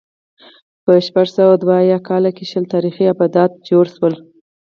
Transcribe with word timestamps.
په 0.83 0.91
شپږ 1.05 1.27
سوه 1.37 1.53
دوه 1.61 1.75
اویا 1.81 1.99
کال 2.07 2.23
کې 2.37 2.43
شل 2.51 2.63
تاریخي 2.73 3.05
آبدات 3.13 3.51
جوړ 3.69 3.85
شول 3.95 4.13